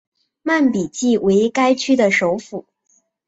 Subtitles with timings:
[0.41, 2.65] 曼比季为该区的首府。